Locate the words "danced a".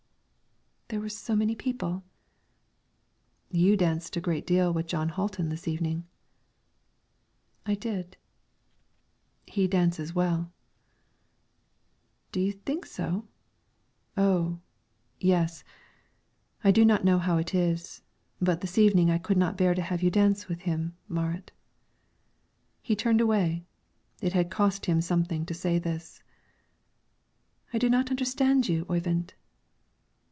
3.77-4.19